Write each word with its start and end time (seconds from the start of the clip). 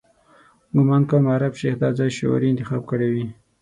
ګومان 0.75 1.03
کوم 1.09 1.23
عرب 1.35 1.53
شیخ 1.59 1.75
دا 1.81 1.89
ځای 1.97 2.09
شعوري 2.17 2.47
انتخاب 2.49 2.83
کړی 2.91 3.09
وي. 3.13 3.25